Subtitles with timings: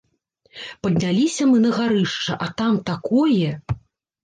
[0.85, 3.49] Падняліся мы на гарышча, а там такое!